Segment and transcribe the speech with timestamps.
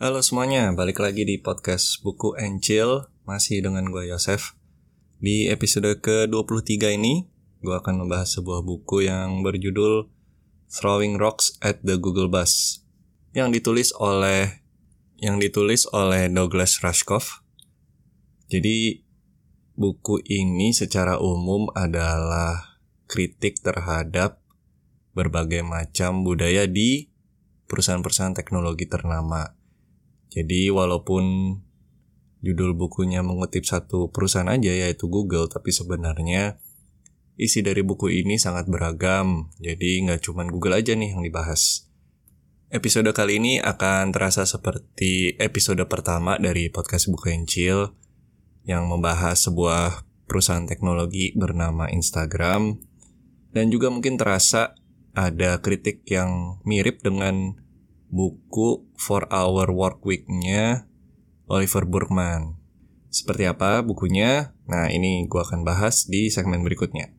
[0.00, 2.32] Halo semuanya, balik lagi di podcast Buku
[2.64, 4.56] Chill Masih dengan gue Yosef.
[5.20, 7.28] Di episode ke-23 ini
[7.60, 10.08] Gue akan membahas sebuah buku yang berjudul
[10.72, 12.80] Throwing Rocks at the Google Bus
[13.36, 14.64] Yang ditulis oleh
[15.20, 17.44] Yang ditulis oleh Douglas Rushkoff.
[18.48, 19.04] Jadi
[19.76, 24.40] buku ini secara umum adalah kritik terhadap
[25.12, 27.12] berbagai macam budaya di
[27.68, 29.59] perusahaan-perusahaan teknologi ternama
[30.30, 31.58] jadi walaupun
[32.40, 36.62] judul bukunya mengutip satu perusahaan aja yaitu Google, tapi sebenarnya
[37.34, 39.50] isi dari buku ini sangat beragam.
[39.58, 41.90] Jadi nggak cuma Google aja nih yang dibahas.
[42.70, 47.90] Episode kali ini akan terasa seperti episode pertama dari podcast Buku Encil
[48.62, 52.78] yang membahas sebuah perusahaan teknologi bernama Instagram
[53.50, 54.78] dan juga mungkin terasa
[55.10, 57.58] ada kritik yang mirip dengan
[58.10, 60.90] buku For Our Work Week-nya
[61.46, 62.58] Oliver Burkman.
[63.06, 64.54] Seperti apa bukunya?
[64.66, 67.14] Nah, ini gue akan bahas di segmen berikutnya.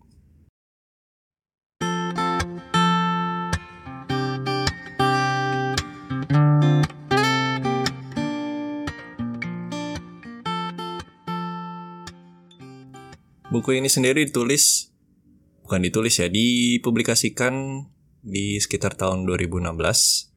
[13.52, 14.96] Buku ini sendiri ditulis,
[15.68, 17.84] bukan ditulis ya, dipublikasikan
[18.24, 20.31] di sekitar tahun 2016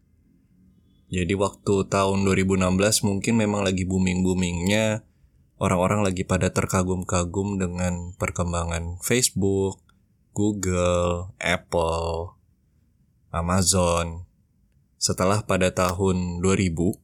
[1.12, 2.64] jadi waktu tahun 2016
[3.04, 5.04] mungkin memang lagi booming-boomingnya
[5.60, 9.80] orang-orang lagi pada terkagum-kagum dengan perkembangan Facebook,
[10.34, 12.34] Google, Apple,
[13.30, 14.26] Amazon.
[14.98, 16.96] Setelah pada tahun 2000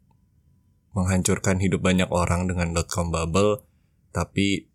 [0.96, 3.62] menghancurkan hidup banyak orang dengan dot-com bubble,
[4.10, 4.66] tapi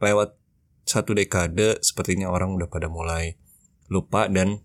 [0.00, 0.36] lewat
[0.84, 3.36] satu dekade sepertinya orang udah pada mulai
[3.88, 4.60] lupa dan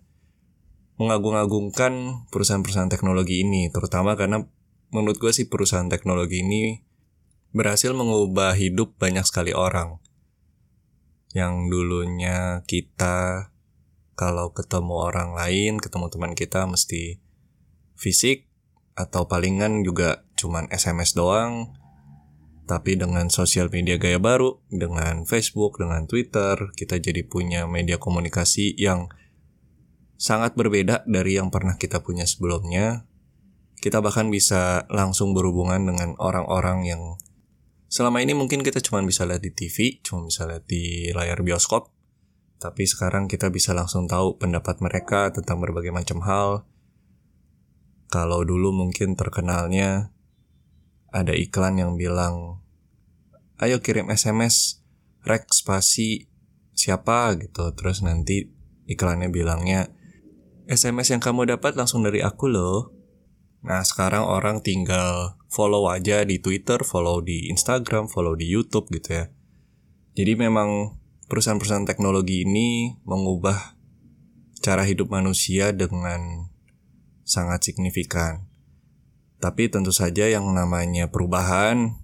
[1.00, 4.44] mengagung-agungkan perusahaan-perusahaan teknologi ini, terutama karena
[4.92, 6.84] menurut gue sih perusahaan teknologi ini
[7.56, 10.04] berhasil mengubah hidup banyak sekali orang.
[11.32, 13.50] Yang dulunya kita
[14.20, 17.24] kalau ketemu orang lain, ketemu teman kita mesti
[17.96, 18.52] fisik
[19.00, 21.80] atau palingan juga cuman SMS doang.
[22.68, 28.78] Tapi dengan sosial media gaya baru, dengan Facebook, dengan Twitter, kita jadi punya media komunikasi
[28.78, 29.10] yang
[30.20, 33.08] sangat berbeda dari yang pernah kita punya sebelumnya.
[33.80, 37.02] Kita bahkan bisa langsung berhubungan dengan orang-orang yang
[37.88, 41.96] selama ini mungkin kita cuma bisa lihat di TV, cuma bisa lihat di layar bioskop.
[42.60, 46.68] Tapi sekarang kita bisa langsung tahu pendapat mereka tentang berbagai macam hal.
[48.12, 50.12] Kalau dulu mungkin terkenalnya
[51.16, 52.60] ada iklan yang bilang,
[53.64, 54.84] ayo kirim SMS,
[55.24, 56.28] rek spasi
[56.76, 57.72] siapa gitu.
[57.80, 58.52] Terus nanti
[58.92, 59.88] iklannya bilangnya,
[60.70, 62.94] SMS yang kamu dapat langsung dari aku loh.
[63.66, 69.18] Nah, sekarang orang tinggal follow aja di Twitter, follow di Instagram, follow di YouTube gitu
[69.18, 69.26] ya.
[70.14, 70.94] Jadi memang
[71.26, 73.74] perusahaan-perusahaan teknologi ini mengubah
[74.62, 76.54] cara hidup manusia dengan
[77.26, 78.46] sangat signifikan.
[79.42, 81.98] Tapi tentu saja yang namanya perubahan,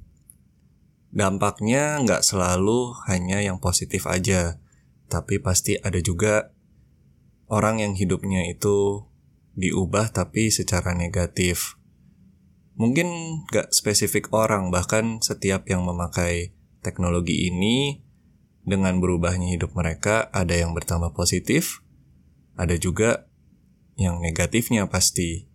[1.13, 4.57] dampaknya nggak selalu hanya yang positif aja.
[5.05, 6.54] Tapi pasti ada juga
[7.49, 9.05] orang yang hidupnya itu
[9.55, 11.79] diubah tapi secara negatif.
[12.75, 13.07] Mungkin
[13.47, 16.51] gak spesifik orang, bahkan setiap yang memakai
[16.83, 18.03] teknologi ini
[18.67, 21.79] dengan berubahnya hidup mereka ada yang bertambah positif,
[22.59, 23.31] ada juga
[23.95, 25.47] yang negatifnya pasti.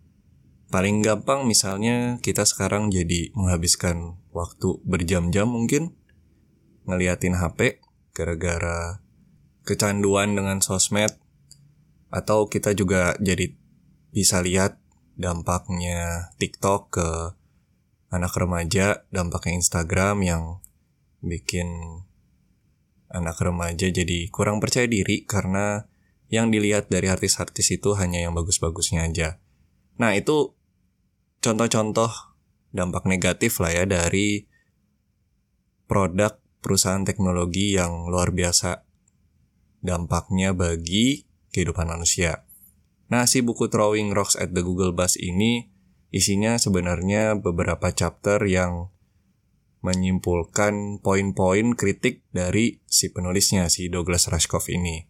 [0.71, 5.93] Paling gampang misalnya kita sekarang jadi menghabiskan waktu berjam-jam mungkin
[6.89, 7.83] ngeliatin HP
[8.15, 9.03] gara-gara
[9.61, 11.20] kecanduan dengan sosmed
[12.11, 13.55] atau kita juga jadi
[14.11, 14.77] bisa lihat
[15.15, 17.09] dampaknya TikTok ke
[18.11, 20.43] anak remaja, dampaknya Instagram yang
[21.23, 21.67] bikin
[23.11, 25.87] anak remaja jadi kurang percaya diri karena
[26.31, 29.39] yang dilihat dari artis-artis itu hanya yang bagus-bagusnya aja.
[29.99, 30.55] Nah, itu
[31.43, 32.11] contoh-contoh
[32.71, 34.47] dampak negatif lah ya dari
[35.91, 38.87] produk perusahaan teknologi yang luar biasa
[39.83, 42.43] dampaknya bagi kehidupan manusia.
[43.11, 45.67] Nah, si buku Throwing Rocks at the Google Bus ini
[46.11, 48.91] isinya sebenarnya beberapa chapter yang
[49.81, 55.09] menyimpulkan poin-poin kritik dari si penulisnya, si Douglas Rushkoff ini.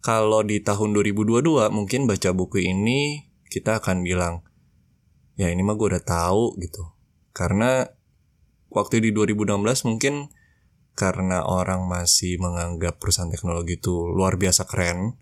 [0.00, 4.40] Kalau di tahun 2022 mungkin baca buku ini kita akan bilang,
[5.36, 6.96] ya ini mah gue udah tahu gitu.
[7.36, 7.84] Karena
[8.72, 10.32] waktu di 2016 mungkin
[11.00, 15.16] karena orang masih menganggap perusahaan teknologi itu luar biasa keren.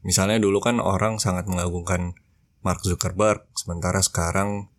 [0.00, 2.16] Misalnya dulu kan orang sangat mengagungkan
[2.64, 4.72] Mark Zuckerberg sementara sekarang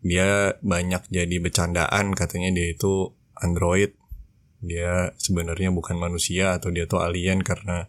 [0.00, 3.92] dia banyak jadi bercandaan katanya dia itu android
[4.60, 7.88] dia sebenarnya bukan manusia atau dia tuh alien karena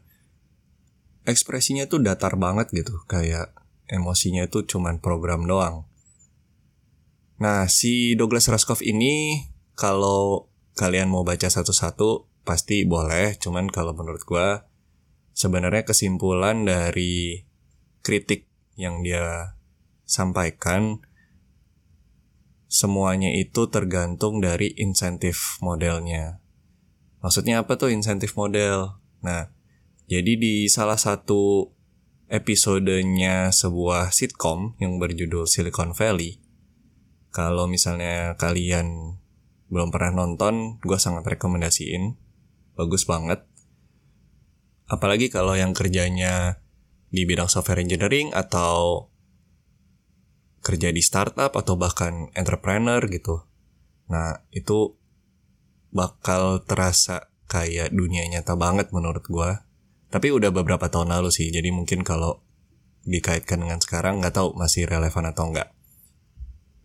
[1.23, 3.55] ekspresinya tuh datar banget gitu kayak
[3.87, 5.87] emosinya tuh cuman program doang
[7.39, 10.50] nah si Douglas Rushkoff ini kalau
[10.81, 14.65] kalian mau baca satu-satu pasti boleh cuman kalau menurut gua
[15.37, 17.45] sebenarnya kesimpulan dari
[18.01, 19.53] kritik yang dia
[20.09, 21.05] sampaikan
[22.71, 26.39] semuanya itu tergantung dari insentif modelnya.
[27.21, 28.97] Maksudnya apa tuh insentif model?
[29.21, 29.51] Nah,
[30.09, 31.69] jadi di salah satu
[32.31, 36.39] episodenya sebuah sitcom yang berjudul Silicon Valley,
[37.29, 39.19] kalau misalnya kalian
[39.71, 42.19] belum pernah nonton, gue sangat rekomendasiin.
[42.75, 43.47] Bagus banget.
[44.91, 46.59] Apalagi kalau yang kerjanya
[47.07, 49.07] di bidang software engineering atau
[50.61, 53.47] kerja di startup atau bahkan entrepreneur gitu.
[54.11, 54.99] Nah, itu
[55.91, 59.51] bakal terasa kayak dunia nyata banget menurut gue.
[60.11, 62.43] Tapi udah beberapa tahun lalu sih, jadi mungkin kalau
[63.07, 65.71] dikaitkan dengan sekarang nggak tahu masih relevan atau enggak.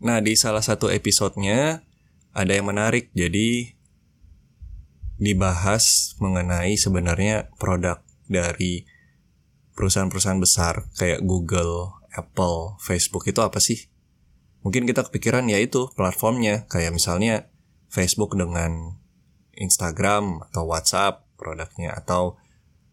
[0.03, 1.86] Nah di salah satu episodenya
[2.37, 3.73] ada yang menarik, jadi
[5.17, 8.85] dibahas mengenai sebenarnya produk dari
[9.73, 13.89] perusahaan-perusahaan besar kayak Google, Apple, Facebook itu apa sih?
[14.61, 17.49] Mungkin kita kepikiran ya itu platformnya, kayak misalnya
[17.89, 19.01] Facebook dengan
[19.57, 22.37] Instagram atau WhatsApp produknya atau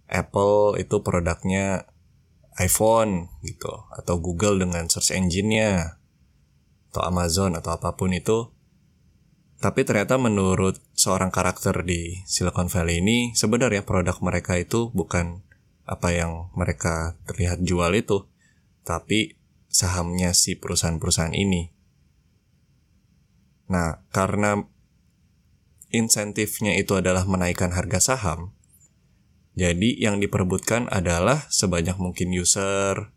[0.07, 1.89] Apple itu produknya
[2.61, 5.99] iPhone gitu atau Google dengan search engine-nya
[6.93, 8.52] atau Amazon atau apa pun itu
[9.63, 15.39] tapi ternyata menurut seorang karakter di Silicon Valley ini sebenarnya produk mereka itu bukan
[15.87, 18.27] apa yang mereka terlihat jual itu
[18.83, 19.39] tapi
[19.71, 21.71] sahamnya si perusahaan-perusahaan ini.
[23.71, 24.59] Nah, karena
[25.89, 28.51] insentifnya itu adalah menaikkan harga saham,
[29.55, 33.15] jadi yang diperebutkan adalah sebanyak mungkin user,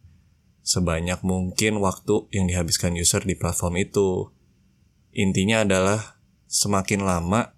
[0.62, 4.32] sebanyak mungkin waktu yang dihabiskan user di platform itu.
[5.16, 6.15] Intinya adalah
[6.46, 7.54] semakin lama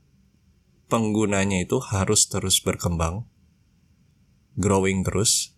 [0.89, 3.29] penggunanya itu harus terus berkembang,
[4.57, 5.55] growing terus.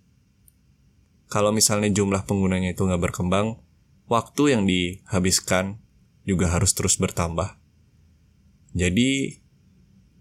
[1.30, 3.62] Kalau misalnya jumlah penggunanya itu nggak berkembang,
[4.10, 5.78] waktu yang dihabiskan
[6.26, 7.56] juga harus terus bertambah.
[8.74, 9.38] Jadi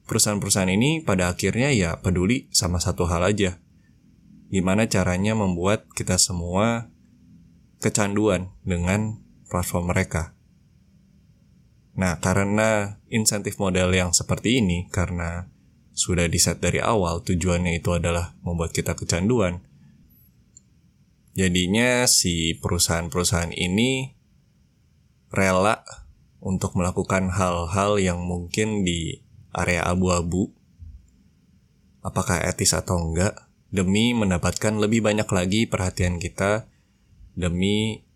[0.06, 3.62] perusahaan-perusahaan ini pada akhirnya ya peduli sama satu hal aja.
[4.50, 6.90] Gimana caranya membuat kita semua
[7.78, 10.39] kecanduan dengan platform mereka.
[11.98, 15.50] Nah, karena insentif model yang seperti ini, karena
[15.96, 19.64] sudah diset dari awal, tujuannya itu adalah membuat kita kecanduan.
[21.36, 24.16] Jadinya si perusahaan-perusahaan ini
[25.32, 25.84] rela
[26.40, 29.20] untuk melakukan hal-hal yang mungkin di
[29.52, 30.52] area abu-abu,
[32.00, 33.36] apakah etis atau enggak,
[33.70, 36.66] demi mendapatkan lebih banyak lagi perhatian kita,
[37.36, 38.08] demi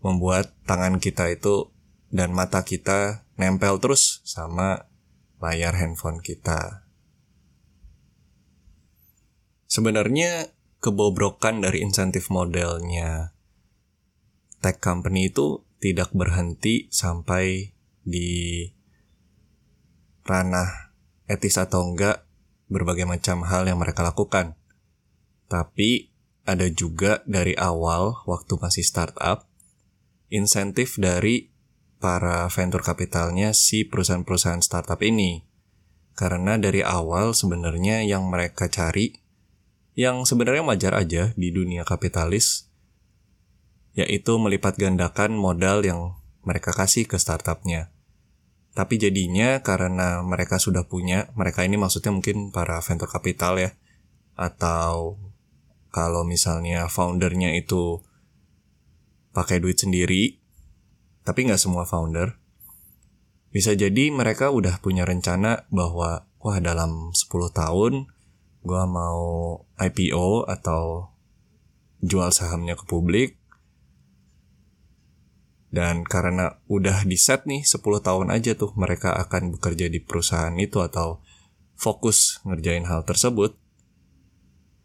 [0.00, 1.68] membuat tangan kita itu
[2.10, 4.90] dan mata kita nempel terus sama
[5.38, 6.84] layar handphone kita.
[9.70, 10.50] Sebenarnya
[10.82, 13.32] kebobrokan dari insentif modelnya
[14.60, 17.72] tech company itu tidak berhenti sampai
[18.04, 18.68] di
[20.26, 20.92] ranah
[21.30, 22.26] etis atau enggak
[22.68, 24.58] berbagai macam hal yang mereka lakukan.
[25.48, 26.12] Tapi
[26.46, 29.46] ada juga dari awal waktu masih startup
[30.30, 31.49] insentif dari
[32.00, 35.44] para venture kapitalnya si perusahaan-perusahaan startup ini.
[36.16, 39.20] Karena dari awal sebenarnya yang mereka cari
[39.94, 42.70] yang sebenarnya wajar aja di dunia kapitalis
[43.92, 47.92] yaitu melipat gandakan modal yang mereka kasih ke startupnya.
[48.72, 53.70] Tapi jadinya karena mereka sudah punya, mereka ini maksudnya mungkin para venture capital ya,
[54.38, 55.18] atau
[55.90, 57.98] kalau misalnya foundernya itu
[59.34, 60.39] pakai duit sendiri,
[61.22, 62.40] tapi nggak semua founder,
[63.50, 68.06] bisa jadi mereka udah punya rencana bahwa wah dalam 10 tahun
[68.60, 71.10] gue mau IPO atau
[72.00, 73.36] jual sahamnya ke publik.
[75.70, 80.54] Dan karena udah di set nih 10 tahun aja tuh mereka akan bekerja di perusahaan
[80.58, 81.22] itu atau
[81.78, 83.54] fokus ngerjain hal tersebut,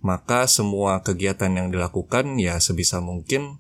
[0.06, 3.58] maka semua kegiatan yang dilakukan ya sebisa mungkin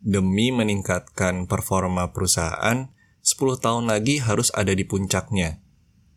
[0.00, 2.88] demi meningkatkan performa perusahaan
[3.20, 5.60] 10 tahun lagi harus ada di puncaknya.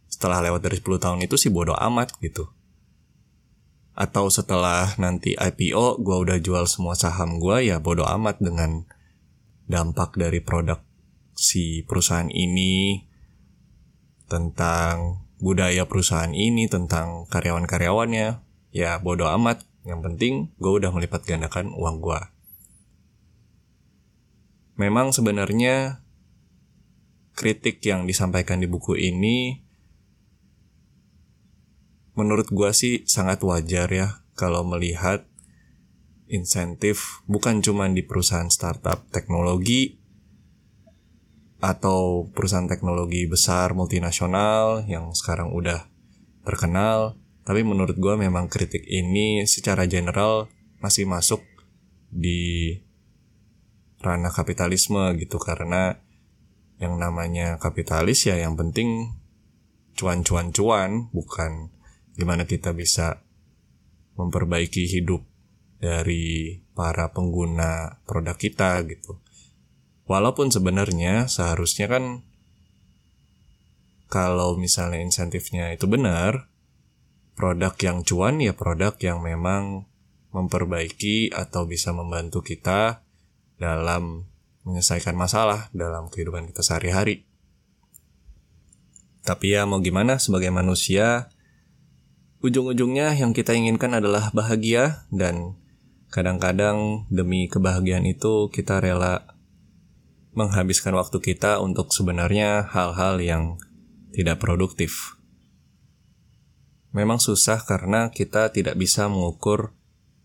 [0.08, 2.48] Setelah lewat dari 10 tahun itu sih bodoh amat gitu.
[3.94, 8.90] atau setelah nanti IPO gue udah jual semua saham gue ya bodoh amat dengan
[9.70, 10.82] dampak dari produk
[11.38, 13.06] si perusahaan ini
[14.26, 18.42] tentang budaya perusahaan ini tentang karyawan-karyawannya
[18.74, 22.22] ya bodoh amat yang penting gue udah melipat gandakan uang gue
[24.78, 26.02] memang sebenarnya
[27.34, 29.62] kritik yang disampaikan di buku ini
[32.14, 35.26] menurut gue sih sangat wajar ya kalau melihat
[36.30, 39.98] insentif bukan cuma di perusahaan startup teknologi
[41.64, 45.90] atau perusahaan teknologi besar multinasional yang sekarang udah
[46.46, 50.52] terkenal tapi menurut gue memang kritik ini secara general
[50.84, 51.42] masih masuk
[52.14, 52.78] di
[54.04, 55.98] ranah kapitalisme gitu karena
[56.84, 59.16] yang namanya kapitalis ya yang penting
[59.96, 61.72] cuan-cuan-cuan bukan
[62.20, 63.24] gimana kita bisa
[64.20, 65.24] memperbaiki hidup
[65.82, 69.20] dari para pengguna produk kita gitu.
[70.04, 72.28] Walaupun sebenarnya seharusnya kan
[74.12, 76.52] kalau misalnya insentifnya itu benar,
[77.34, 79.90] produk yang cuan ya produk yang memang
[80.34, 83.03] memperbaiki atau bisa membantu kita
[83.58, 84.28] dalam
[84.64, 87.28] menyelesaikan masalah dalam kehidupan kita sehari-hari.
[89.24, 91.32] Tapi ya mau gimana sebagai manusia
[92.44, 95.56] ujung-ujungnya yang kita inginkan adalah bahagia dan
[96.12, 99.34] kadang-kadang demi kebahagiaan itu kita rela
[100.36, 103.44] menghabiskan waktu kita untuk sebenarnya hal-hal yang
[104.12, 105.18] tidak produktif.
[106.94, 109.74] Memang susah karena kita tidak bisa mengukur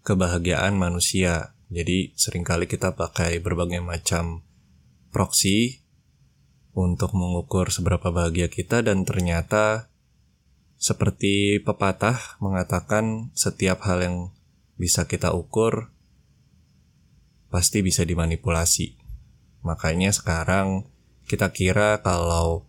[0.04, 1.56] kebahagiaan manusia.
[1.68, 4.40] Jadi sering kali kita pakai berbagai macam
[5.12, 5.84] proksi
[6.72, 9.92] untuk mengukur seberapa bahagia kita dan ternyata
[10.78, 14.16] seperti pepatah mengatakan setiap hal yang
[14.78, 15.90] bisa kita ukur
[17.50, 18.94] pasti bisa dimanipulasi.
[19.66, 20.86] Makanya sekarang
[21.26, 22.64] kita kira kalau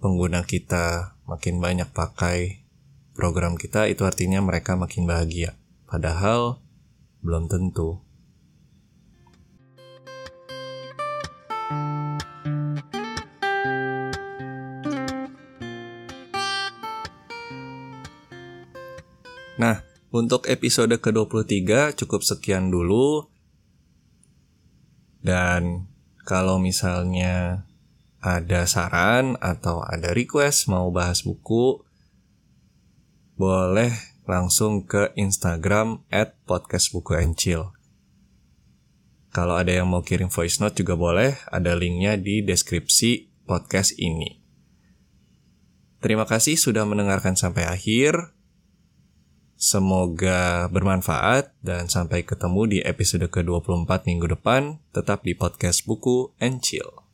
[0.00, 2.64] pengguna kita makin banyak pakai
[3.12, 5.58] program kita itu artinya mereka makin bahagia.
[5.84, 6.62] Padahal
[7.20, 8.00] belum tentu.
[19.60, 23.28] Nah, untuk episode ke-23 cukup sekian dulu.
[25.20, 25.84] Dan
[26.24, 27.68] kalau misalnya
[28.24, 31.84] ada saran atau ada request mau bahas buku,
[33.36, 33.92] boleh
[34.30, 37.74] langsung ke Instagram at podcastbukuencil.
[39.34, 44.38] Kalau ada yang mau kirim voice note juga boleh, ada linknya di deskripsi podcast ini.
[45.98, 48.34] Terima kasih sudah mendengarkan sampai akhir.
[49.60, 56.64] Semoga bermanfaat dan sampai ketemu di episode ke-24 minggu depan tetap di podcast Buku and
[56.64, 57.09] Chill.